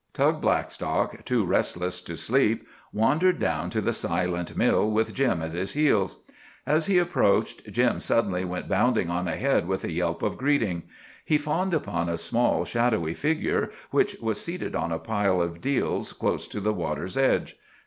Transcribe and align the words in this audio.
Tug 0.13 0.41
Blackstock, 0.41 1.23
too 1.25 1.45
restless 1.45 2.01
to 2.01 2.17
sleep, 2.17 2.67
wandered 2.91 3.37
down 3.37 3.69
to 3.69 3.81
the 3.81 3.93
silent 3.93 4.57
mill 4.57 4.89
with 4.89 5.13
Jim 5.13 5.43
at 5.43 5.51
his 5.51 5.73
heels. 5.73 6.23
As 6.65 6.87
he 6.87 6.97
approached, 6.97 7.71
Jim 7.71 7.99
suddenly 7.99 8.43
went 8.43 8.67
bounding 8.67 9.11
on 9.11 9.27
ahead 9.27 9.67
with 9.67 9.83
a 9.83 9.91
yelp 9.91 10.23
of 10.23 10.39
greeting. 10.39 10.85
He 11.23 11.37
fawned 11.37 11.75
upon 11.75 12.09
a 12.09 12.17
small, 12.17 12.65
shadowy 12.65 13.13
figure 13.13 13.69
which 13.91 14.15
was 14.19 14.41
seated 14.43 14.75
on 14.75 14.91
a 14.91 14.97
pile 14.97 15.39
of 15.39 15.61
deals 15.61 16.13
close 16.13 16.47
to 16.47 16.59
the 16.59 16.73
water's 16.73 17.15
edge. 17.15 17.57